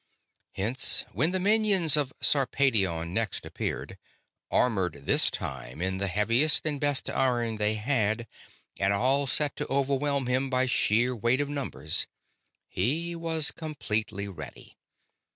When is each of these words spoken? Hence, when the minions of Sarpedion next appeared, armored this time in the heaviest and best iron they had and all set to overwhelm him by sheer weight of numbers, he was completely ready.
Hence, 0.53 1.05
when 1.13 1.29
the 1.29 1.39
minions 1.39 1.95
of 1.95 2.11
Sarpedion 2.23 3.13
next 3.13 3.45
appeared, 3.45 3.99
armored 4.49 5.05
this 5.05 5.29
time 5.29 5.79
in 5.79 5.97
the 5.97 6.07
heaviest 6.07 6.65
and 6.65 6.79
best 6.81 7.07
iron 7.07 7.57
they 7.57 7.75
had 7.75 8.25
and 8.79 8.93
all 8.93 9.27
set 9.27 9.55
to 9.57 9.67
overwhelm 9.67 10.25
him 10.25 10.49
by 10.49 10.65
sheer 10.65 11.15
weight 11.15 11.39
of 11.39 11.49
numbers, 11.49 12.07
he 12.67 13.15
was 13.15 13.51
completely 13.51 14.27
ready. 14.27 14.75